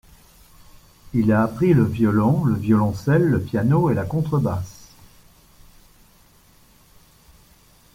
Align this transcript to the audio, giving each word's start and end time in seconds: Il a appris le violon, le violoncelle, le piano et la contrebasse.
Il 1.13 1.31
a 1.31 1.43
appris 1.43 1.75
le 1.75 1.83
violon, 1.83 2.43
le 2.43 2.55
violoncelle, 2.55 3.21
le 3.23 3.39
piano 3.39 3.91
et 3.91 3.93
la 3.93 4.03
contrebasse. 4.03 4.89